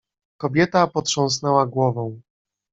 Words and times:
"Kobieta 0.37 0.87
potrząsnęła 0.87 1.65
głową." 1.65 2.21